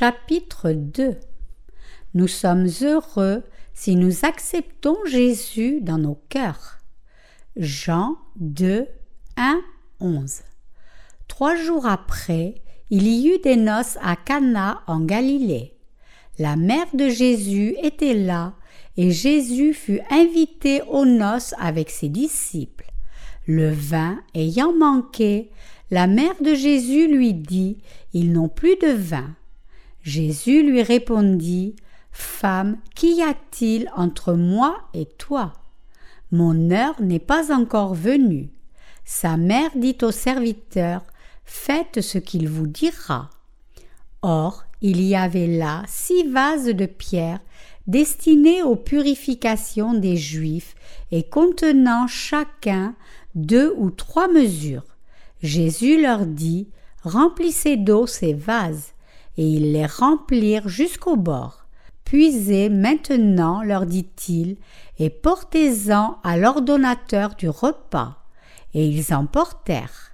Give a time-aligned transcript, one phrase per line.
[0.00, 1.16] Chapitre 2
[2.14, 3.42] Nous sommes heureux
[3.74, 6.78] si nous acceptons Jésus dans nos cœurs.
[7.58, 8.86] Jean 2,
[9.36, 9.60] 1,
[10.00, 10.40] 11
[11.28, 12.54] Trois jours après,
[12.88, 15.76] il y eut des noces à Cana en Galilée.
[16.38, 18.54] La mère de Jésus était là,
[18.96, 22.90] et Jésus fut invité aux noces avec ses disciples.
[23.46, 25.50] Le vin ayant manqué,
[25.90, 27.82] la mère de Jésus lui dit
[28.14, 29.36] Ils n'ont plus de vin.
[30.02, 31.76] Jésus lui répondit
[32.12, 35.52] Femme, qu'y a-t-il entre moi et toi?
[36.32, 38.50] Mon heure n'est pas encore venue.
[39.04, 41.02] Sa mère dit au serviteur
[41.44, 43.30] Faites ce qu'il vous dira.
[44.22, 47.40] Or, il y avait là six vases de pierre
[47.86, 50.74] destinés aux purifications des Juifs
[51.10, 52.94] et contenant chacun
[53.34, 54.84] deux ou trois mesures.
[55.42, 56.68] Jésus leur dit
[57.02, 58.92] Remplissez d'eau ces vases,
[59.40, 61.64] et ils les remplirent jusqu'au bord.
[62.04, 64.58] Puisez maintenant, leur dit-il,
[64.98, 68.18] et portez-en à l'ordonnateur du repas.
[68.74, 70.12] Et ils en portèrent.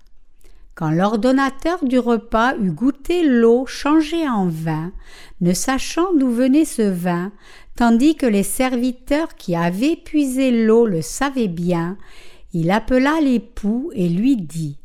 [0.77, 4.93] Quand l'ordonnateur du repas eut goûté l'eau changée en vin,
[5.41, 7.33] ne sachant d'où venait ce vin,
[7.75, 11.99] tandis que les serviteurs qui avaient puisé l'eau le savaient bien,
[12.53, 14.79] il appela l'époux et lui dit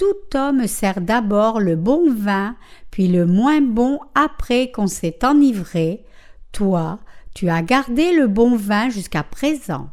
[0.00, 2.56] tout homme sert d'abord le bon vin,
[2.90, 6.04] puis le moins bon après qu'on s'est enivré.
[6.52, 6.98] Toi,
[7.34, 9.90] tu as gardé le bon vin jusqu'à présent.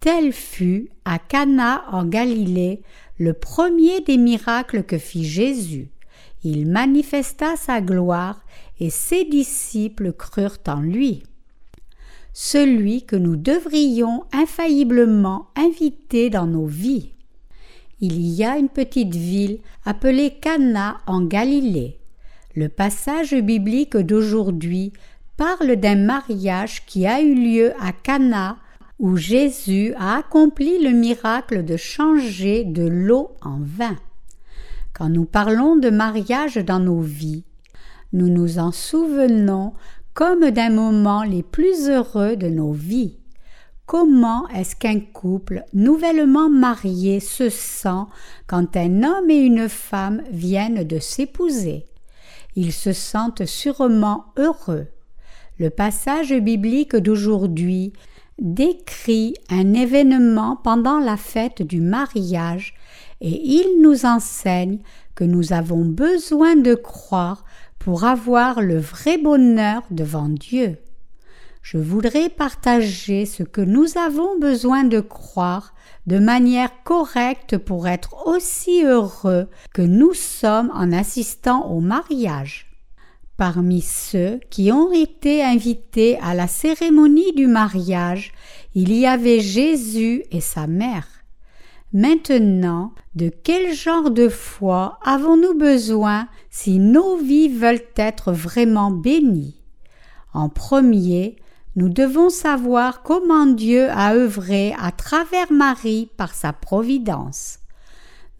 [0.00, 2.82] Tel fut, à Cana en Galilée,
[3.18, 5.88] le premier des miracles que fit Jésus.
[6.42, 8.44] Il manifesta sa gloire,
[8.80, 11.22] et ses disciples crurent en lui.
[12.32, 17.14] Celui que nous devrions infailliblement inviter dans nos vies
[18.00, 21.98] il y a une petite ville appelée Cana en Galilée.
[22.56, 24.92] Le passage biblique d'aujourd'hui
[25.36, 28.58] parle d'un mariage qui a eu lieu à Cana
[29.00, 33.96] où Jésus a accompli le miracle de changer de l'eau en vin.
[34.92, 37.42] Quand nous parlons de mariage dans nos vies,
[38.12, 39.72] nous nous en souvenons
[40.12, 43.18] comme d'un moment les plus heureux de nos vies.
[43.84, 48.04] Comment est-ce qu'un couple nouvellement marié se sent
[48.46, 51.84] quand un homme et une femme viennent de s'épouser?
[52.56, 54.86] Ils se sentent sûrement heureux.
[55.58, 57.92] Le passage biblique d'aujourd'hui
[58.38, 62.74] décrit un événement pendant la fête du mariage
[63.20, 64.78] et il nous enseigne
[65.14, 67.44] que nous avons besoin de croire
[67.78, 70.78] pour avoir le vrai bonheur devant Dieu
[71.64, 75.74] je voudrais partager ce que nous avons besoin de croire
[76.06, 82.66] de manière correcte pour être aussi heureux que nous sommes en assistant au mariage.
[83.38, 88.34] Parmi ceux qui ont été invités à la cérémonie du mariage,
[88.74, 91.08] il y avait Jésus et sa mère.
[91.94, 99.62] Maintenant, de quel genre de foi avons-nous besoin si nos vies veulent être vraiment bénies?
[100.34, 101.36] En premier,
[101.76, 107.58] nous devons savoir comment Dieu a œuvré à travers Marie par sa providence.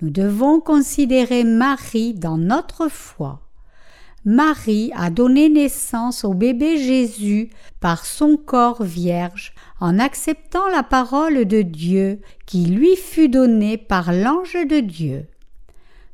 [0.00, 3.40] Nous devons considérer Marie dans notre foi.
[4.24, 7.50] Marie a donné naissance au bébé Jésus
[7.80, 14.12] par son corps vierge en acceptant la parole de Dieu qui lui fut donnée par
[14.12, 15.26] l'ange de Dieu.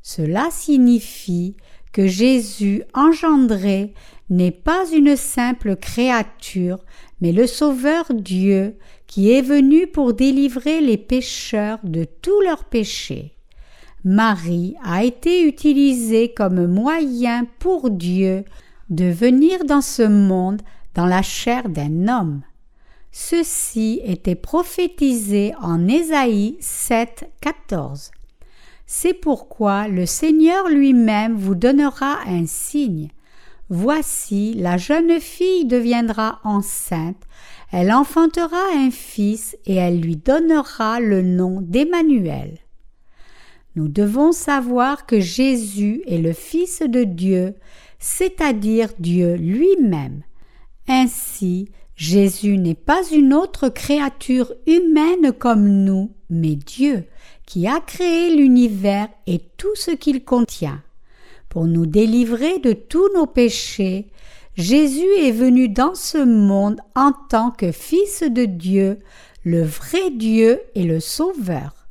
[0.01, 1.55] Cela signifie
[1.91, 3.93] que Jésus engendré
[4.29, 6.79] n'est pas une simple créature,
[7.19, 13.35] mais le Sauveur Dieu qui est venu pour délivrer les pécheurs de tous leurs péchés.
[14.03, 18.45] Marie a été utilisée comme moyen pour Dieu
[18.89, 20.61] de venir dans ce monde
[20.95, 22.41] dans la chair d'un homme.
[23.11, 28.11] Ceci était prophétisé en Ésaïe 7, 14.
[28.93, 33.07] C'est pourquoi le Seigneur lui-même vous donnera un signe.
[33.69, 37.23] Voici, la jeune fille deviendra enceinte,
[37.71, 42.57] elle enfantera un fils et elle lui donnera le nom d'Emmanuel.
[43.77, 47.55] Nous devons savoir que Jésus est le Fils de Dieu,
[47.97, 50.23] c'est-à-dire Dieu lui-même.
[50.89, 57.05] Ainsi, Jésus n'est pas une autre créature humaine comme nous, mais Dieu,
[57.51, 60.81] qui a créé l'univers et tout ce qu'il contient.
[61.49, 64.07] Pour nous délivrer de tous nos péchés,
[64.55, 68.99] Jésus est venu dans ce monde en tant que Fils de Dieu,
[69.43, 71.89] le vrai Dieu et le Sauveur.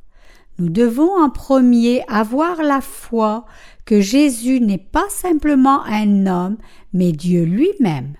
[0.57, 3.45] Nous devons en premier avoir la foi
[3.85, 6.57] que Jésus n'est pas simplement un homme,
[6.91, 8.15] mais Dieu lui-même.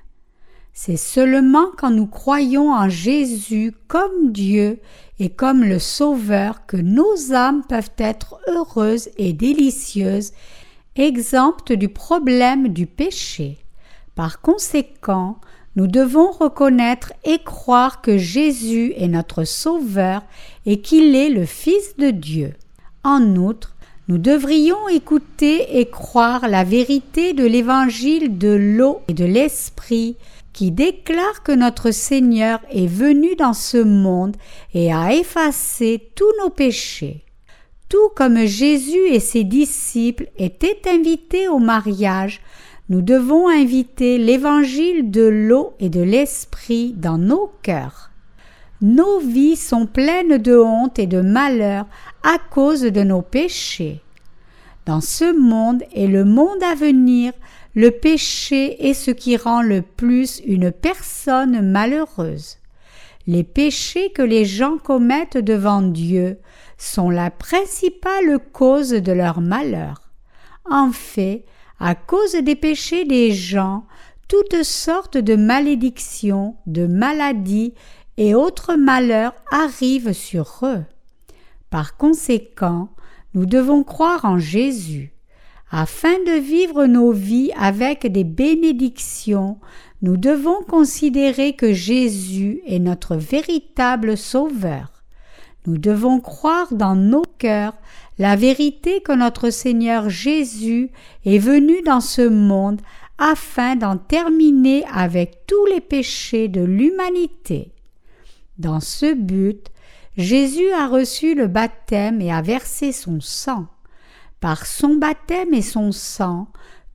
[0.74, 4.80] C'est seulement quand nous croyons en Jésus comme Dieu
[5.20, 10.32] et comme le Sauveur que nos âmes peuvent être heureuses et délicieuses,
[10.96, 13.58] exemptes du problème du péché.
[14.16, 15.40] Par conséquent,
[15.76, 20.24] nous devons reconnaître et croire que Jésus est notre Sauveur
[20.66, 22.54] et qu'il est le Fils de Dieu.
[23.04, 23.76] En outre,
[24.08, 30.18] nous devrions écouter et croire la vérité de l'évangile de l'eau et de l'esprit
[30.54, 34.36] qui déclare que notre Seigneur est venu dans ce monde
[34.74, 37.24] et a effacé tous nos péchés.
[37.90, 42.42] Tout comme Jésus et ses disciples étaient invités au mariage,
[42.90, 48.12] nous devons inviter l'évangile de l'eau et de l'esprit dans nos cœurs.
[48.82, 51.86] Nos vies sont pleines de honte et de malheur
[52.24, 54.02] à cause de nos péchés.
[54.86, 57.34] Dans ce monde et le monde à venir,
[57.74, 62.58] le péché est ce qui rend le plus une personne malheureuse.
[63.28, 66.40] Les péchés que les gens commettent devant Dieu
[66.78, 70.10] sont la principale cause de leur malheur.
[70.70, 71.46] En fait,
[71.80, 73.86] à cause des péchés des gens,
[74.28, 77.74] toutes sortes de malédictions, de maladies
[78.18, 80.84] et autres malheurs arrivent sur eux.
[81.70, 82.90] Par conséquent,
[83.34, 85.11] nous devons croire en Jésus.
[85.74, 89.58] Afin de vivre nos vies avec des bénédictions,
[90.02, 94.92] nous devons considérer que Jésus est notre véritable Sauveur.
[95.66, 97.76] Nous devons croire dans nos cœurs
[98.20, 100.92] la vérité que notre Seigneur Jésus
[101.26, 102.82] est venu dans ce monde
[103.18, 107.72] afin d'en terminer avec tous les péchés de l'humanité.
[108.58, 109.68] Dans ce but,
[110.18, 113.68] Jésus a reçu le baptême et a versé son sang.
[114.42, 116.48] Par son baptême et son sang,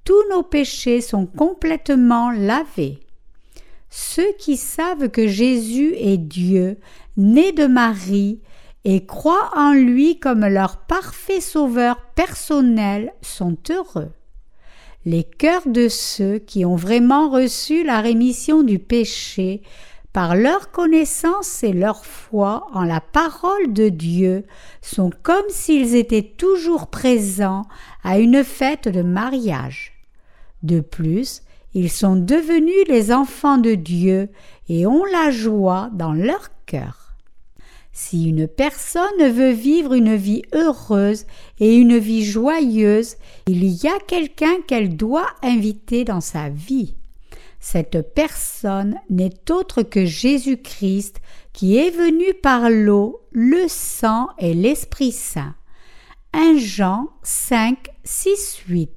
[0.04, 2.98] tous nos péchés sont complètement lavés.
[3.88, 6.76] Ceux qui savent que Jésus est Dieu,
[7.16, 8.40] né de Marie,
[8.84, 14.10] et croient en lui comme leur parfait sauveur personnel sont heureux.
[15.04, 19.62] Les cœurs de ceux qui ont vraiment reçu la rémission du péché
[20.16, 24.46] par leur connaissance et leur foi en la parole de Dieu
[24.80, 27.66] sont comme s'ils étaient toujours présents
[28.02, 29.92] à une fête de mariage.
[30.62, 31.42] De plus,
[31.74, 34.30] ils sont devenus les enfants de Dieu
[34.70, 37.14] et ont la joie dans leur cœur.
[37.92, 41.26] Si une personne veut vivre une vie heureuse
[41.60, 43.16] et une vie joyeuse,
[43.48, 46.94] il y a quelqu'un qu'elle doit inviter dans sa vie.
[47.68, 51.16] Cette personne n'est autre que Jésus-Christ
[51.52, 55.56] qui est venu par l'eau, le sang et l'Esprit Saint.
[56.32, 58.90] 1 Jean 5, 6, 8.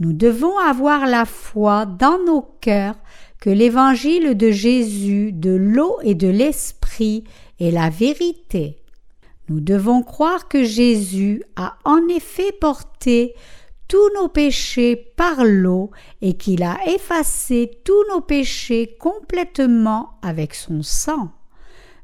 [0.00, 2.96] Nous devons avoir la foi dans nos cœurs
[3.40, 7.22] que l'évangile de Jésus, de l'eau et de l'Esprit
[7.60, 8.82] et la vérité.
[9.48, 13.36] Nous devons croire que Jésus a en effet porté
[14.14, 15.90] nos péchés par l'eau
[16.22, 21.30] et qu'il a effacé tous nos péchés complètement avec son sang.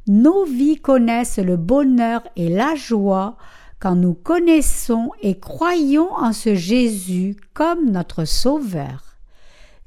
[0.06, 3.36] Nos vies connaissent le bonheur et la joie
[3.78, 9.16] quand nous connaissons et croyons en ce Jésus comme notre Sauveur.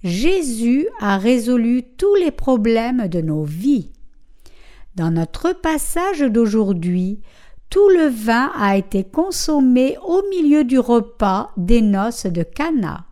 [0.04, 3.92] Jésus a résolu tous les problèmes de nos vies.
[4.96, 7.22] Dans notre passage d'aujourd'hui,
[7.74, 13.08] tout le vin a été consommé au milieu du repas des noces de Cana,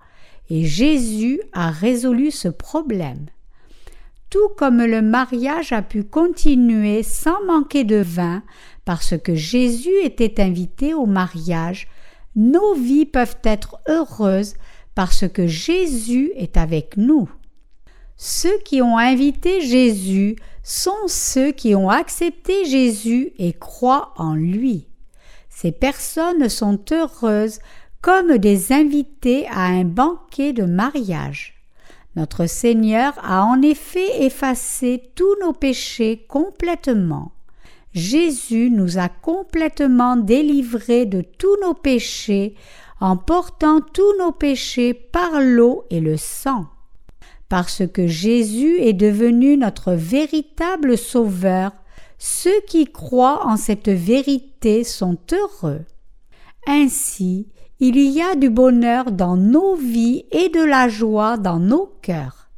[0.51, 3.25] et Jésus a résolu ce problème.
[4.29, 8.43] Tout comme le mariage a pu continuer sans manquer de vin
[8.85, 11.87] parce que Jésus était invité au mariage,
[12.35, 14.53] nos vies peuvent être heureuses
[14.93, 17.27] parce que Jésus est avec nous.
[18.15, 24.87] Ceux qui ont invité Jésus sont ceux qui ont accepté Jésus et croient en lui.
[25.49, 27.59] Ces personnes sont heureuses
[28.01, 31.55] comme des invités à un banquet de mariage.
[32.15, 37.31] Notre Seigneur a en effet effacé tous nos péchés complètement.
[37.93, 42.55] Jésus nous a complètement délivrés de tous nos péchés
[42.99, 46.67] en portant tous nos péchés par l'eau et le sang
[47.51, 51.73] parce que Jésus est devenu notre véritable Sauveur,
[52.17, 55.81] ceux qui croient en cette vérité sont heureux.
[56.65, 57.49] Ainsi,
[57.81, 62.49] il y a du bonheur dans nos vies et de la joie dans nos cœurs.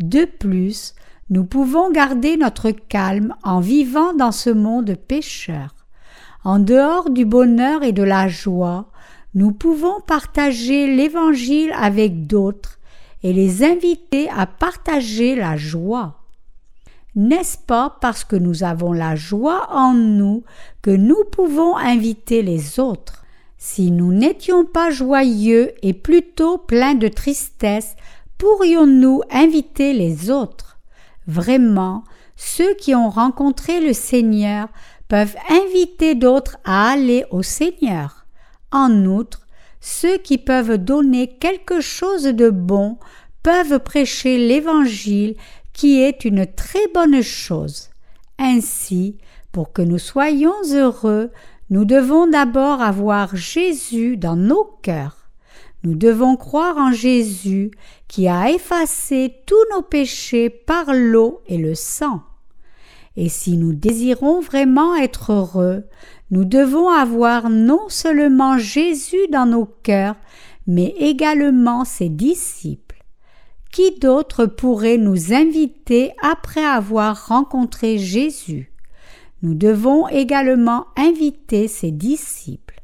[0.00, 0.96] De plus,
[1.30, 5.76] nous pouvons garder notre calme en vivant dans ce monde pécheur.
[6.42, 8.90] En dehors du bonheur et de la joie,
[9.34, 12.80] nous pouvons partager l'Évangile avec d'autres
[13.24, 16.20] et les inviter à partager la joie.
[17.16, 20.44] N'est-ce pas parce que nous avons la joie en nous
[20.82, 23.24] que nous pouvons inviter les autres?
[23.56, 27.96] Si nous n'étions pas joyeux et plutôt pleins de tristesse,
[28.36, 30.78] pourrions-nous inviter les autres?
[31.26, 32.04] Vraiment,
[32.36, 34.68] ceux qui ont rencontré le Seigneur
[35.08, 38.26] peuvent inviter d'autres à aller au Seigneur.
[38.70, 39.43] En outre,
[39.86, 42.96] ceux qui peuvent donner quelque chose de bon
[43.42, 45.36] peuvent prêcher l'Évangile
[45.74, 47.90] qui est une très bonne chose.
[48.38, 49.18] Ainsi,
[49.52, 51.30] pour que nous soyons heureux,
[51.68, 55.28] nous devons d'abord avoir Jésus dans nos cœurs.
[55.82, 57.70] Nous devons croire en Jésus
[58.08, 62.22] qui a effacé tous nos péchés par l'eau et le sang.
[63.16, 65.84] Et si nous désirons vraiment être heureux,
[66.30, 70.16] nous devons avoir non seulement Jésus dans nos cœurs,
[70.66, 73.02] mais également ses disciples.
[73.70, 78.72] Qui d'autre pourrait nous inviter après avoir rencontré Jésus?
[79.42, 82.80] Nous devons également inviter ses disciples.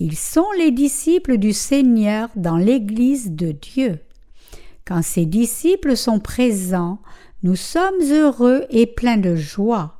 [0.00, 3.98] Ils sont les disciples du Seigneur dans l'Église de Dieu.
[4.86, 7.00] Quand ces disciples sont présents,
[7.42, 9.96] nous sommes heureux et pleins de joie.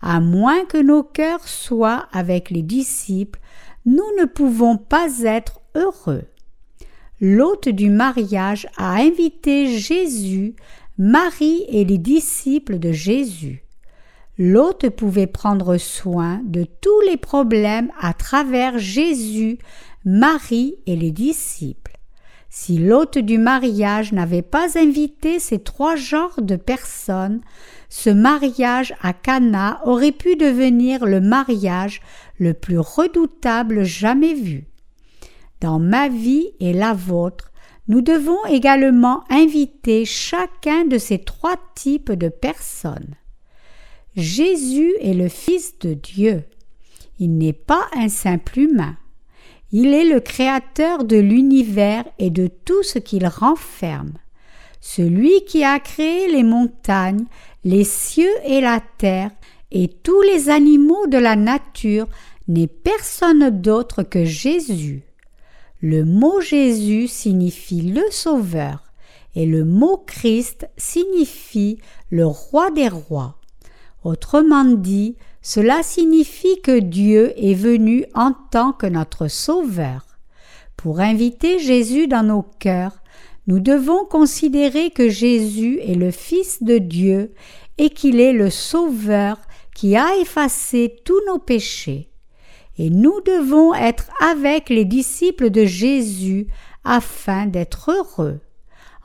[0.00, 3.40] À moins que nos cœurs soient avec les disciples,
[3.84, 6.24] nous ne pouvons pas être heureux
[7.20, 10.54] l'hôte du mariage a invité Jésus,
[10.98, 13.64] Marie et les disciples de Jésus.
[14.38, 19.58] L'hôte pouvait prendre soin de tous les problèmes à travers Jésus,
[20.04, 21.95] Marie et les disciples.
[22.48, 27.40] Si l'hôte du mariage n'avait pas invité ces trois genres de personnes,
[27.88, 32.00] ce mariage à Cana aurait pu devenir le mariage
[32.38, 34.66] le plus redoutable jamais vu
[35.60, 37.50] dans ma vie et la vôtre,
[37.88, 43.14] nous devons également inviter chacun de ces trois types de personnes.
[44.16, 46.44] Jésus est le Fils de Dieu.
[47.18, 48.96] Il n'est pas un simple humain.
[49.72, 54.12] Il est le Créateur de l'univers et de tout ce qu'il renferme.
[54.80, 57.24] Celui qui a créé les montagnes,
[57.64, 59.30] les cieux et la terre,
[59.72, 62.06] et tous les animaux de la nature
[62.46, 65.02] n'est personne d'autre que Jésus.
[65.80, 68.86] Le mot Jésus signifie le Sauveur
[69.36, 71.78] et le mot Christ signifie
[72.10, 73.38] le roi des rois.
[74.02, 75.16] Autrement dit,
[75.48, 80.04] cela signifie que Dieu est venu en tant que notre Sauveur.
[80.76, 83.00] Pour inviter Jésus dans nos cœurs,
[83.46, 87.32] nous devons considérer que Jésus est le Fils de Dieu
[87.78, 89.38] et qu'il est le Sauveur
[89.72, 92.10] qui a effacé tous nos péchés
[92.76, 96.48] et nous devons être avec les disciples de Jésus
[96.82, 98.40] afin d'être heureux.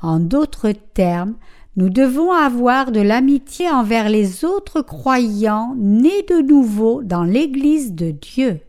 [0.01, 1.35] En d'autres termes,
[1.77, 8.11] nous devons avoir de l'amitié envers les autres croyants nés de nouveau dans l'Église de
[8.11, 8.59] Dieu.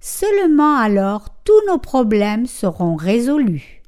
[0.00, 3.82] Seulement alors tous nos problèmes seront résolus.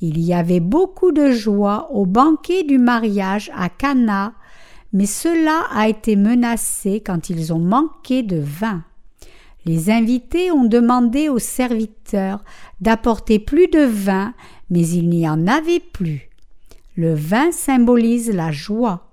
[0.00, 4.32] Il y avait beaucoup de joie au banquet du mariage à Cana,
[4.92, 8.82] mais cela a été menacé quand ils ont manqué de vin.
[9.66, 12.42] Les invités ont demandé aux serviteurs
[12.80, 14.32] d'apporter plus de vin,
[14.70, 16.29] mais il n'y en avait plus.
[16.96, 19.06] Le vin symbolise la joie.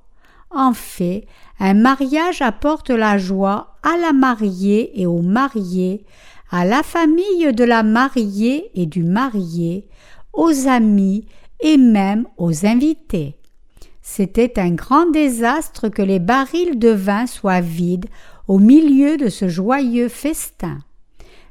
[0.50, 1.26] En fait,
[1.60, 6.06] un mariage apporte la joie à la mariée et au marié,
[6.50, 9.88] à la famille de la mariée et du marié,
[10.34, 11.26] aux amis
[11.60, 13.38] et même aux invités.
[14.02, 18.06] C'était un grand désastre que les barils de vin soient vides
[18.48, 20.80] au milieu de ce joyeux festin.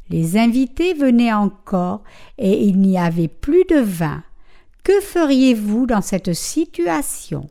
[0.08, 2.02] Les invités venaient encore
[2.38, 4.22] et il n'y avait plus de vin.
[4.86, 7.50] Que feriez-vous dans cette situation?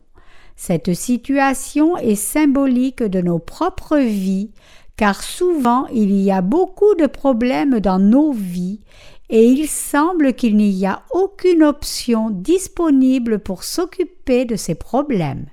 [0.56, 4.52] Cette situation est symbolique de nos propres vies,
[4.96, 8.80] car souvent il y a beaucoup de problèmes dans nos vies
[9.28, 15.44] et il semble qu'il n'y a aucune option disponible pour s'occuper de ces problèmes.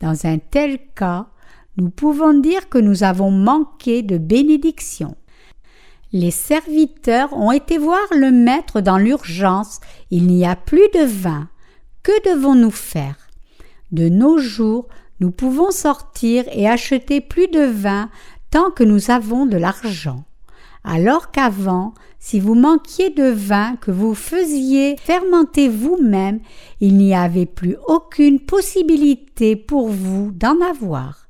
[0.00, 1.26] Dans un tel cas,
[1.76, 5.14] nous pouvons dire que nous avons manqué de bénédiction.
[6.12, 11.48] Les serviteurs ont été voir le maître dans l'urgence, il n'y a plus de vin.
[12.02, 13.16] Que devons-nous faire?
[13.90, 14.88] De nos jours,
[15.20, 18.10] nous pouvons sortir et acheter plus de vin
[18.50, 20.24] tant que nous avons de l'argent.
[20.84, 26.40] Alors qu'avant, si vous manquiez de vin que vous faisiez fermenter vous-même,
[26.80, 31.26] il n'y avait plus aucune possibilité pour vous d'en avoir.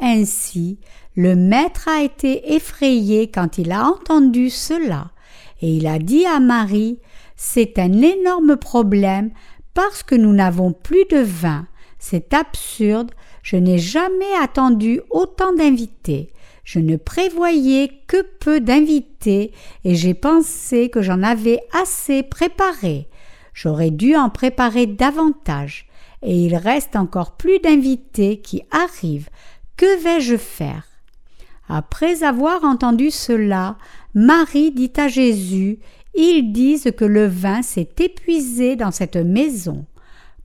[0.00, 0.78] Ainsi,
[1.16, 5.10] le maître a été effrayé quand il a entendu cela,
[5.60, 6.98] et il a dit à Marie
[7.36, 9.30] C'est un énorme problème
[9.74, 11.66] Parce que nous n'avons plus de vin,
[11.98, 16.30] c'est absurde, je n'ai jamais attendu autant d'invités.
[16.64, 19.52] Je ne prévoyais que peu d'invités
[19.84, 23.06] et j'ai pensé que j'en avais assez préparé.
[23.52, 25.86] J'aurais dû en préparer davantage
[26.22, 29.28] et il reste encore plus d'invités qui arrivent.
[29.76, 30.93] Que vais-je faire?
[31.68, 33.76] Après avoir entendu cela,
[34.14, 35.78] Marie dit à Jésus
[36.14, 39.86] Ils disent que le vin s'est épuisé dans cette maison.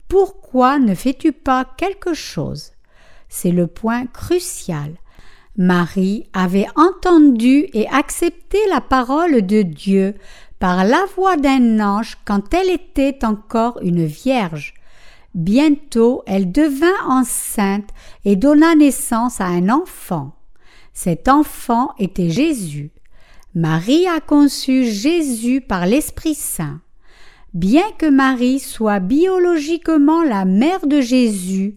[0.08, 2.72] Pourquoi ne fais-tu pas quelque chose?
[3.28, 4.94] C'est le point crucial.
[5.56, 10.14] Marie avait entendu et accepté la parole de Dieu
[10.58, 14.74] par la voix d'un ange quand elle était encore une vierge.
[15.34, 17.88] Bientôt elle devint enceinte
[18.24, 20.32] et donna naissance à un enfant.
[21.02, 22.90] Cet enfant était Jésus.
[23.54, 26.82] Marie a conçu Jésus par l'Esprit Saint.
[27.54, 31.72] Bien que Marie soit biologiquement la mère de Jésus,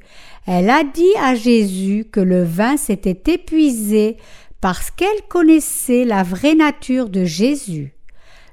[0.45, 4.17] elle a dit à Jésus que le vin s'était épuisé
[4.59, 7.93] parce qu'elle connaissait la vraie nature de Jésus.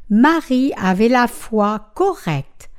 [0.09, 2.71] Marie avait la foi correcte,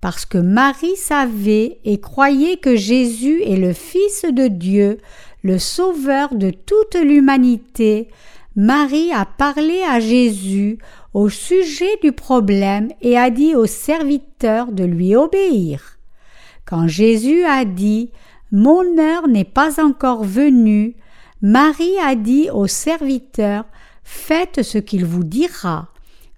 [0.00, 4.98] parce que Marie savait et croyait que Jésus est le Fils de Dieu,
[5.42, 8.08] le Sauveur de toute l'humanité,
[8.56, 10.78] Marie a parlé à Jésus
[11.14, 15.98] au sujet du problème et a dit aux serviteurs de lui obéir.
[16.64, 18.10] Quand Jésus a dit
[18.52, 20.96] Mon heure n'est pas encore venue,
[21.42, 23.64] Marie a dit aux serviteurs
[24.04, 25.88] Faites ce qu'il vous dira.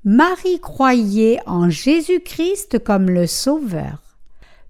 [0.05, 4.02] Marie croyait en Jésus-Christ comme le Sauveur.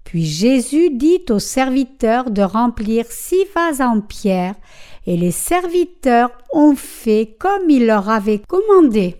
[0.03, 4.55] Puis Jésus dit aux serviteurs de remplir six vases en pierre,
[5.05, 9.15] et les serviteurs ont fait comme il leur avait commandé.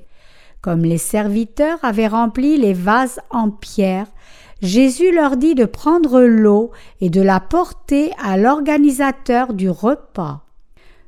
[0.61, 4.07] Comme les serviteurs avaient rempli les vases en pierre,
[4.61, 10.45] Jésus leur dit de prendre l'eau et de la porter à l'organisateur du repas.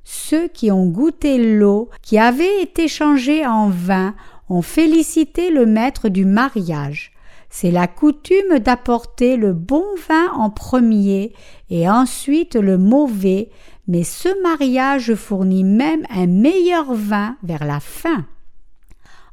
[0.03, 4.13] Ceux qui ont goûté l'eau qui avait été changée en vin
[4.49, 7.14] ont félicité le maître du mariage.
[7.57, 11.31] C'est la coutume d'apporter le bon vin en premier
[11.69, 13.49] et ensuite le mauvais,
[13.87, 18.25] mais ce mariage fournit même un meilleur vin vers la fin.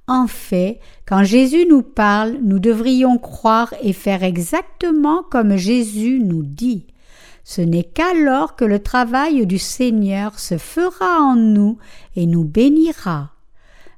[0.06, 6.44] En fait, quand Jésus nous parle, nous devrions croire et faire exactement comme Jésus nous
[6.44, 6.86] dit.
[7.42, 11.76] Ce n'est qu'alors que le travail du Seigneur se fera en nous
[12.14, 13.32] et nous bénira.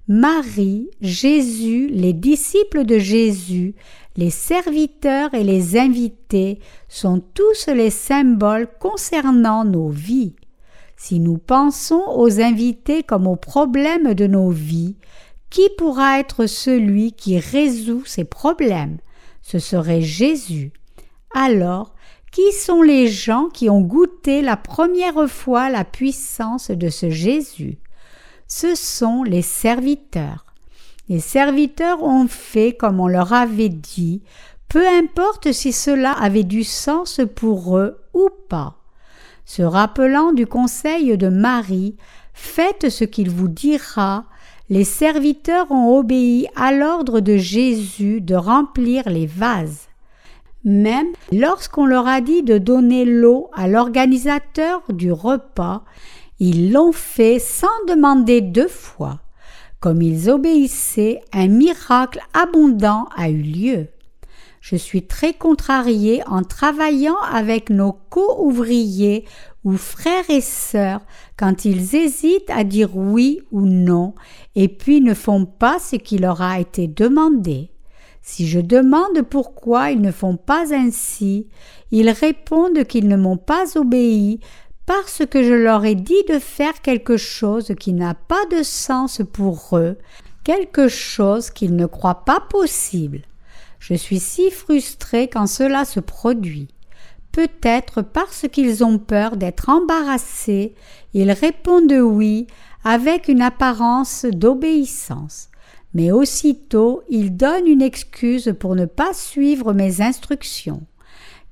[0.07, 3.75] Marie, Jésus, les disciples de Jésus,
[4.17, 10.37] les serviteurs et les invités sont tous les symboles concernant nos vies.
[10.97, 14.97] Si nous pensons aux invités comme aux problèmes de nos vies,
[15.51, 18.99] qui pourra être celui qui résout ces problèmes?
[19.43, 20.73] Ce serait Jésus.
[21.35, 21.95] Alors,
[22.33, 27.79] qui sont les gens qui ont goûté la première fois la puissance de ce Jésus?
[28.49, 30.44] Ce sont les serviteurs.
[31.09, 34.23] Les serviteurs ont fait comme on leur avait dit,
[34.69, 38.77] peu importe si cela avait du sens pour eux ou pas.
[39.45, 41.97] Se rappelant du conseil de Marie,
[42.33, 44.25] faites ce qu'il vous dira,
[44.71, 49.89] les serviteurs ont obéi à l'ordre de Jésus de remplir les vases.
[50.65, 55.85] Même lorsqu'on leur a dit de donner l'eau à l'organisateur du repas,
[56.41, 59.21] ils l'ont fait sans demander deux fois.
[59.85, 63.89] Comme ils obéissaient, un miracle abondant a eu lieu.
[64.63, 69.27] Je suis très contrarié en travaillant avec nos co-ouvriers
[69.63, 71.03] ou frères et sœurs
[71.37, 74.15] quand ils hésitent à dire oui ou non
[74.55, 77.71] et puis ne font pas ce qui leur a été demandé.
[78.23, 81.51] Si je demande pourquoi ils ne font pas ainsi,
[81.91, 84.41] ils répondent qu'ils ne m'ont pas obéi
[84.87, 89.23] parce que je leur ai dit de faire quelque chose qui n'a pas de sens
[89.33, 89.97] pour eux,
[90.45, 93.23] quelque chose qu'ils ne croient pas possible.
[93.79, 96.69] Je suis si frustré quand cela se produit.
[97.33, 100.75] Peut-être parce qu'ils ont peur d'être embarrassés,
[101.15, 102.47] ils répondent oui
[102.85, 105.49] avec une apparence d'obéissance.
[105.95, 110.83] Mais aussitôt ils donnent une excuse pour ne pas suivre mes instructions.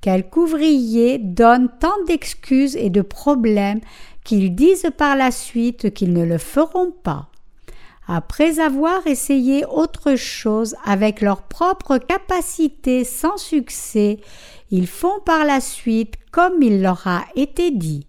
[0.02, 3.80] Quelques ouvriers donnent tant d'excuses et de problèmes
[4.24, 7.28] qu'ils disent par la suite qu'ils ne le feront pas.
[8.08, 14.18] Après avoir essayé autre chose avec leur propre capacité sans succès,
[14.72, 18.08] ils font par la suite comme il leur a été dit.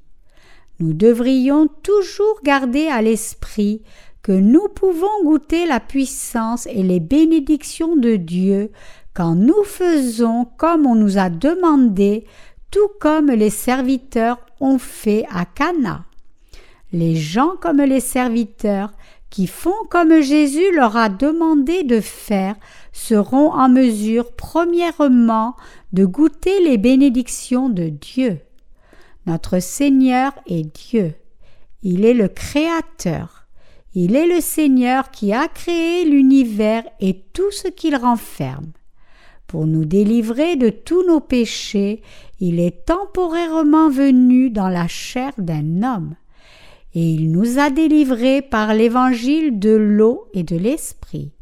[0.80, 3.84] Nous devrions toujours garder à l'esprit
[4.24, 8.72] que nous pouvons goûter la puissance et les bénédictions de Dieu
[9.14, 12.26] quand nous faisons comme on nous a demandé,
[12.72, 16.06] tout comme les serviteurs ont fait à Cana.
[16.92, 18.92] Les gens comme les serviteurs
[19.30, 22.56] qui font comme Jésus leur a demandé de faire
[22.92, 25.56] seront en mesure premièrement
[25.92, 28.40] de goûter les bénédictions de Dieu.
[29.26, 31.14] Notre Seigneur est Dieu.
[31.82, 33.48] Il est le Créateur.
[33.96, 38.72] Il est le Seigneur qui a créé l'univers et tout ce qu'il renferme.
[39.54, 42.02] Pour nous délivrer de tous nos péchés,
[42.40, 46.16] il est temporairement venu dans la chair d'un homme,
[46.96, 51.34] et il nous a délivrés par l'évangile de l'eau et de l'esprit.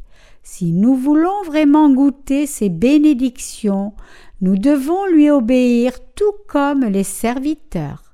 [0.42, 3.94] Si nous voulons vraiment goûter ces bénédictions,
[4.42, 8.12] nous devons lui obéir tout comme les serviteurs.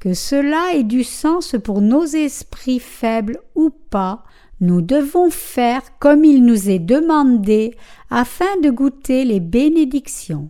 [0.00, 4.24] Que cela ait du sens pour nos esprits faibles ou pas,
[4.64, 7.76] nous devons faire comme il nous est demandé
[8.08, 10.48] afin de goûter les bénédictions.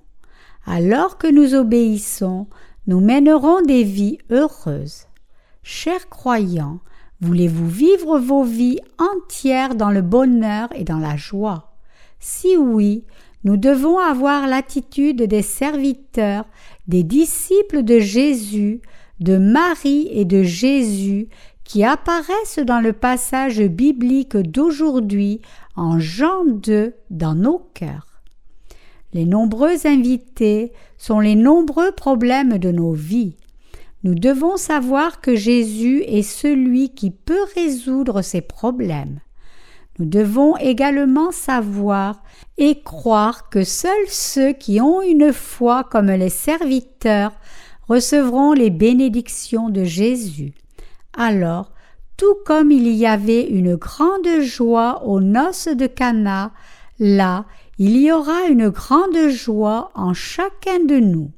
[0.66, 2.46] Alors que nous obéissons,
[2.86, 5.06] nous mènerons des vies heureuses.
[5.64, 6.78] Chers croyants,
[7.20, 11.74] voulez-vous vivre vos vies entières dans le bonheur et dans la joie?
[12.20, 13.04] Si oui,
[13.42, 16.44] nous devons avoir l'attitude des serviteurs,
[16.86, 18.80] des disciples de Jésus,
[19.18, 21.28] de Marie et de Jésus
[21.64, 25.40] qui apparaissent dans le passage biblique d'aujourd'hui
[25.76, 28.22] en Jean 2 dans nos cœurs.
[29.12, 33.36] Les nombreux invités sont les nombreux problèmes de nos vies.
[34.02, 39.20] Nous devons savoir que Jésus est celui qui peut résoudre ces problèmes.
[39.98, 42.22] Nous devons également savoir
[42.58, 47.32] et croire que seuls ceux qui ont une foi comme les serviteurs
[47.88, 50.52] recevront les bénédictions de Jésus.
[51.16, 51.72] Alors,
[52.16, 56.52] tout comme il y avait une grande joie aux noces de Cana,
[56.98, 57.46] là
[57.78, 61.32] il y aura une grande joie en chacun de nous.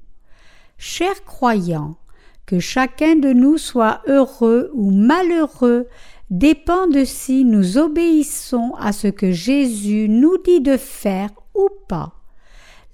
[0.77, 1.97] Chers croyants,
[2.45, 5.87] que chacun de nous soit heureux ou malheureux
[6.31, 12.13] dépend de si nous obéissons à ce que Jésus nous dit de faire ou pas.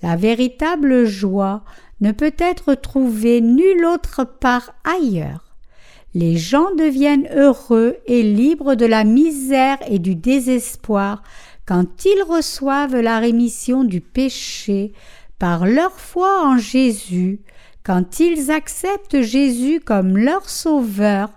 [0.03, 1.65] La véritable joie
[2.01, 5.42] ne peut être trouvée nulle autre part ailleurs.
[6.15, 11.23] Les gens deviennent heureux et libres de la misère et du désespoir
[11.67, 14.93] quand ils reçoivent la rémission du péché
[15.39, 17.41] par leur foi en Jésus,
[17.83, 21.31] quand ils acceptent Jésus comme leur sauveur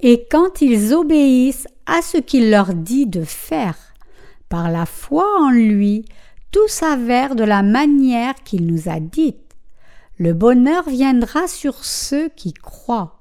[0.00, 3.76] et quand ils obéissent à ce qu'il leur dit de faire.
[4.48, 6.04] Par la foi en lui,
[6.52, 9.56] tout s'avère de la manière qu'il nous a dite.
[10.18, 13.17] Le bonheur viendra sur ceux qui croient.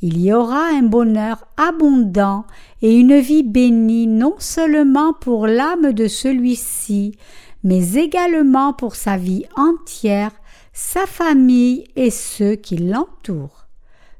[0.00, 2.44] Il y aura un bonheur abondant
[2.82, 7.16] et une vie bénie non seulement pour l'âme de celui-ci,
[7.64, 10.30] mais également pour sa vie entière,
[10.72, 13.66] sa famille et ceux qui l'entourent.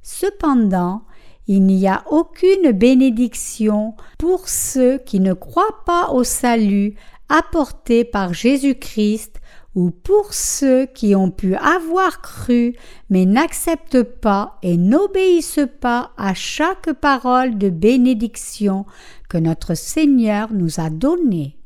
[0.03, 1.03] Cependant,
[1.47, 6.95] il n'y a aucune bénédiction pour ceux qui ne croient pas au salut
[7.29, 9.38] apporté par Jésus-Christ
[9.79, 12.75] ou pour ceux qui ont pu avoir cru
[13.11, 18.87] mais n'acceptent pas et n'obéissent pas à chaque parole de bénédiction
[19.29, 21.57] que notre Seigneur nous a donnée.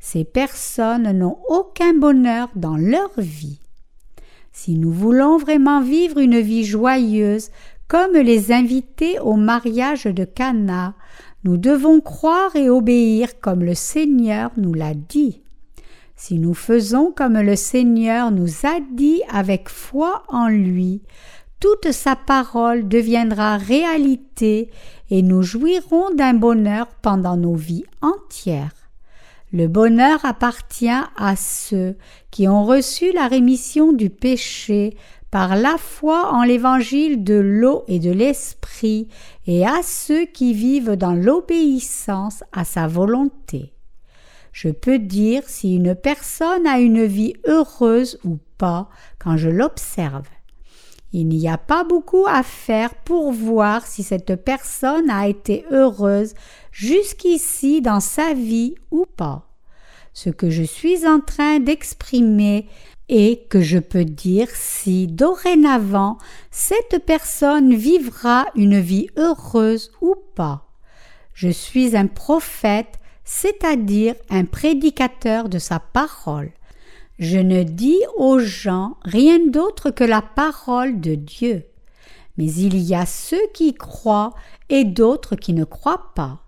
[0.00, 3.60] Ces personnes n'ont aucun bonheur dans leur vie.
[4.50, 7.50] Si nous voulons vraiment vivre une vie joyeuse,
[7.86, 10.94] comme les invités au mariage de Cana,
[11.44, 15.43] nous devons croire et obéir comme le Seigneur nous l'a dit.
[16.16, 21.02] Si nous faisons comme le Seigneur nous a dit avec foi en lui,
[21.60, 24.70] toute sa parole deviendra réalité
[25.10, 28.74] et nous jouirons d'un bonheur pendant nos vies entières.
[29.52, 31.96] Le bonheur appartient à ceux
[32.30, 34.96] qui ont reçu la rémission du péché
[35.30, 39.08] par la foi en l'évangile de l'eau et de l'esprit,
[39.48, 43.73] et à ceux qui vivent dans l'obéissance à sa volonté.
[44.54, 48.88] Je peux dire si une personne a une vie heureuse ou pas
[49.18, 50.28] quand je l'observe.
[51.12, 56.34] Il n'y a pas beaucoup à faire pour voir si cette personne a été heureuse
[56.70, 59.50] jusqu'ici dans sa vie ou pas.
[60.12, 62.68] Ce que je suis en train d'exprimer
[63.08, 66.16] et que je peux dire si dorénavant
[66.52, 70.68] cette personne vivra une vie heureuse ou pas.
[71.32, 76.52] Je suis un prophète, c'est-à-dire un prédicateur de sa parole.
[77.18, 81.64] Je ne dis aux gens rien d'autre que la parole de Dieu.
[82.36, 84.34] Mais il y a ceux qui croient
[84.68, 86.40] et d'autres qui ne croient pas.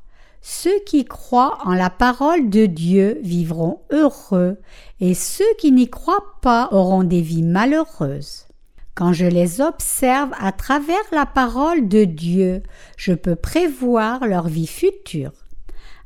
[0.42, 4.58] Ceux qui croient en la parole de Dieu vivront heureux,
[5.00, 8.46] et ceux qui n'y croient pas auront des vies malheureuses.
[8.94, 12.62] Quand je les observe à travers la parole de Dieu,
[12.96, 15.32] je peux prévoir leur vie future.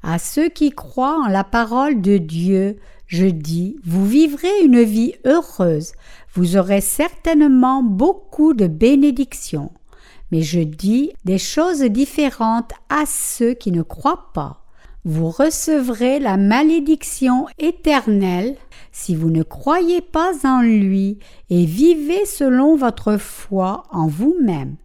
[0.02, 5.14] À ceux qui croient en la parole de Dieu, je dis, vous vivrez une vie
[5.26, 5.92] heureuse,
[6.34, 9.70] vous aurez certainement beaucoup de bénédictions
[10.30, 14.64] mais je dis des choses différentes à ceux qui ne croient pas.
[15.04, 18.56] Vous recevrez la malédiction éternelle
[18.92, 24.76] si vous ne croyez pas en lui et vivez selon votre foi en vous-même,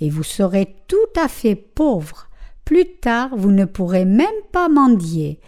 [0.00, 2.25] et vous serez tout à fait pauvre.
[2.66, 5.38] Plus tard, vous ne pourrez même pas mendier.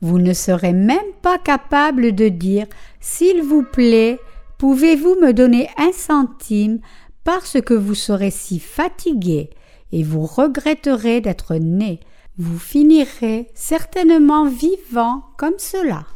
[0.00, 2.66] Vous ne serez même pas capable de dire
[3.00, 4.20] S'il vous plaît,
[4.58, 6.78] pouvez-vous me donner un centime
[7.24, 9.50] parce que vous serez si fatigué
[9.90, 11.98] et vous regretterez d'être né,
[12.38, 16.06] vous finirez certainement vivant comme cela.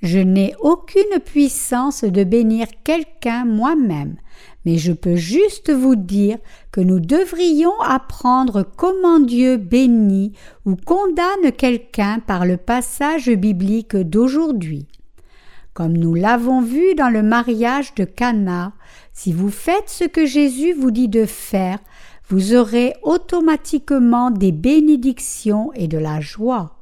[0.00, 4.14] Je n'ai aucune puissance de bénir quelqu'un moi-même,
[4.64, 6.38] mais je peux juste vous dire
[6.72, 10.32] que nous devrions apprendre comment Dieu bénit
[10.64, 14.86] ou condamne quelqu'un par le passage biblique d'aujourd'hui.
[15.74, 18.72] Comme nous l'avons vu dans le mariage de Cana,
[19.12, 21.78] si vous faites ce que Jésus vous dit de faire,
[22.28, 26.74] vous aurez automatiquement des bénédictions et de la joie.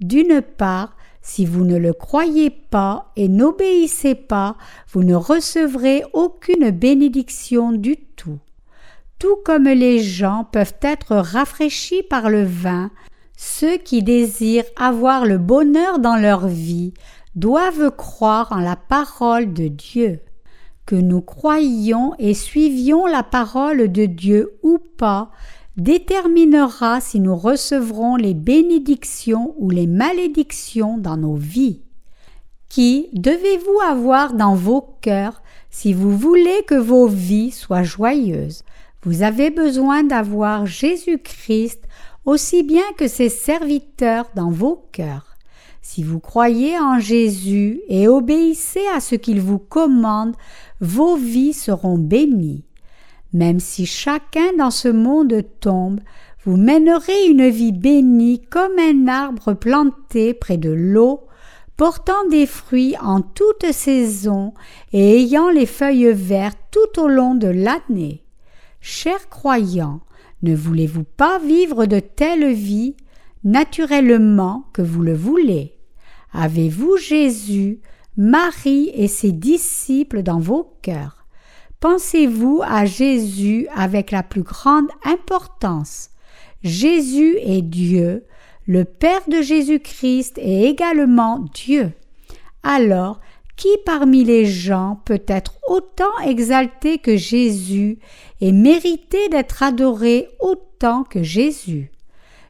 [0.00, 0.96] D'une part,
[1.26, 4.56] si vous ne le croyez pas et n'obéissez pas,
[4.92, 8.38] vous ne recevrez aucune bénédiction du tout.
[9.18, 12.92] Tout comme les gens peuvent être rafraîchis par le vin,
[13.36, 16.94] ceux qui désirent avoir le bonheur dans leur vie
[17.34, 20.20] doivent croire en la parole de Dieu
[20.86, 25.32] que nous croyions et suivions la parole de Dieu ou pas
[25.76, 31.82] déterminera si nous recevrons les bénédictions ou les malédictions dans nos vies.
[32.68, 38.62] Qui devez-vous avoir dans vos cœurs si vous voulez que vos vies soient joyeuses?
[39.02, 41.82] Vous avez besoin d'avoir Jésus-Christ
[42.24, 45.36] aussi bien que ses serviteurs dans vos cœurs.
[45.80, 50.34] Si vous croyez en Jésus et obéissez à ce qu'il vous commande,
[50.80, 52.64] vos vies seront bénies.
[53.32, 56.00] Même si chacun dans ce monde tombe,
[56.44, 61.22] vous mènerez une vie bénie comme un arbre planté près de l'eau,
[61.76, 64.54] portant des fruits en toute saison
[64.92, 68.22] et ayant les feuilles vertes tout au long de l'année.
[68.80, 70.00] Chers croyants,
[70.42, 72.96] ne voulez-vous pas vivre de telle vie
[73.44, 75.76] naturellement que vous le voulez.
[76.32, 77.80] Avez-vous Jésus,
[78.16, 81.15] Marie et ses disciples dans vos cœurs?
[81.88, 86.10] Pensez-vous à Jésus avec la plus grande importance?
[86.64, 88.24] Jésus est Dieu,
[88.66, 91.92] le Père de Jésus-Christ est également Dieu.
[92.64, 93.20] Alors,
[93.54, 98.00] qui parmi les gens peut être autant exalté que Jésus
[98.40, 101.92] et mériter d'être adoré autant que Jésus?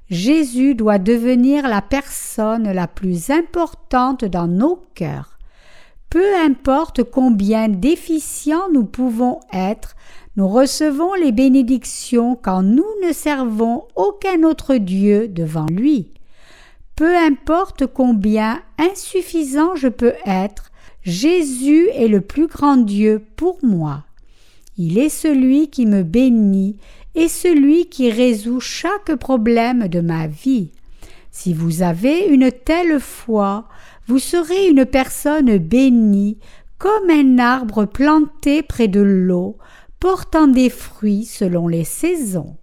[0.09, 5.36] Jésus doit devenir la personne la plus importante dans nos cœurs.
[6.11, 9.97] Peu importe combien déficients nous pouvons être,
[10.37, 16.12] nous recevons les bénédictions quand nous ne servons aucun autre Dieu devant lui.
[16.95, 20.71] Peu importe combien insuffisant je peux être,
[21.03, 24.05] Jésus est le plus grand Dieu pour moi.
[24.79, 26.77] Il est celui qui me bénit
[27.14, 30.73] et celui qui résout chaque problème de ma vie.
[31.31, 33.69] Si vous avez une telle foi,
[34.07, 36.38] vous serez une personne bénie,
[36.79, 39.59] comme un arbre planté près de l'eau,
[39.99, 42.57] portant des fruits selon les saisons.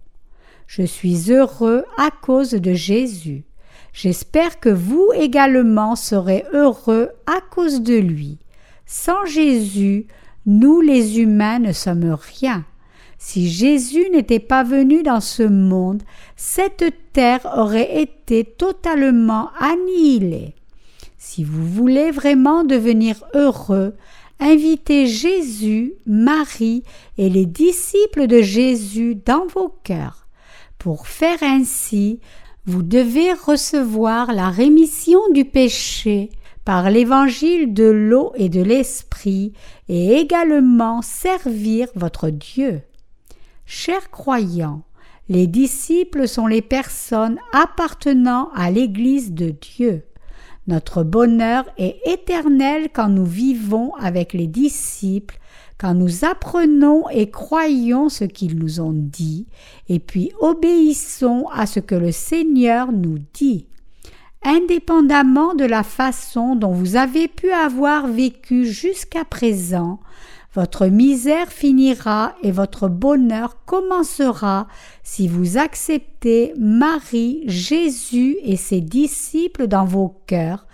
[0.66, 3.44] Je suis heureux à cause de Jésus.
[3.92, 8.38] J'espère que vous également serez heureux à cause de lui.
[8.86, 10.06] Sans Jésus,
[10.46, 12.64] nous les humains ne sommes rien.
[13.18, 16.02] Si Jésus n'était pas venu dans ce monde,
[16.36, 20.54] cette terre aurait été totalement annihilée.
[21.26, 23.94] Si vous voulez vraiment devenir heureux,
[24.40, 26.82] invitez Jésus, Marie
[27.16, 30.28] et les disciples de Jésus dans vos cœurs.
[30.78, 32.20] Pour faire ainsi,
[32.66, 36.28] vous devez recevoir la rémission du péché
[36.66, 39.54] par l'évangile de l'eau et de l'esprit
[39.88, 42.82] et également servir votre Dieu.
[43.64, 44.82] Chers croyants,
[45.30, 50.04] les disciples sont les personnes appartenant à l'Église de Dieu.
[50.66, 55.38] Notre bonheur est éternel quand nous vivons avec les disciples,
[55.78, 59.46] quand nous apprenons et croyons ce qu'ils nous ont dit,
[59.88, 63.66] et puis obéissons à ce que le Seigneur nous dit.
[64.46, 70.00] indépendamment de la façon dont vous avez pu avoir vécu jusqu'à présent,
[70.54, 74.68] votre misère finira et votre bonheur commencera
[75.02, 80.66] si vous acceptez Marie, Jésus et ses disciples dans vos cœurs,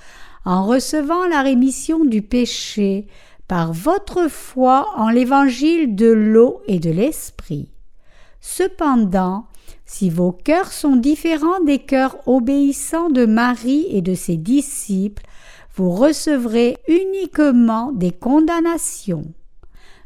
[0.44, 3.06] en recevant la rémission du péché
[3.48, 7.72] par votre foi en l'évangile de l'eau et de l'esprit.
[8.42, 9.46] Cependant,
[9.86, 15.24] si vos cœurs sont différents des cœurs obéissants de Marie et de ses disciples,
[15.74, 19.24] vous recevrez uniquement des condamnations.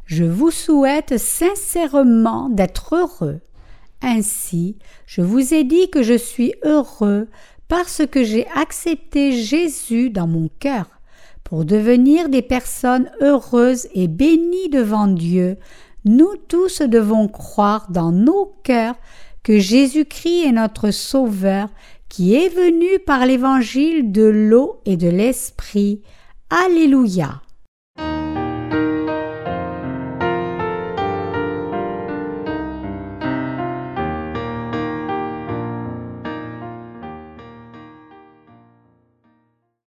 [0.07, 3.41] Je vous souhaite sincèrement d'être heureux.
[4.03, 7.29] Ainsi, je vous ai dit que je suis heureux
[7.69, 10.87] parce que j'ai accepté Jésus dans mon cœur.
[11.43, 15.57] Pour devenir des personnes heureuses et bénies devant Dieu,
[16.05, 18.97] nous tous devons croire dans nos cœurs
[19.43, 21.69] que Jésus-Christ est notre Sauveur,
[22.09, 26.03] qui est venu par l'évangile de l'eau et de l'Esprit.
[26.51, 27.44] Alléluia.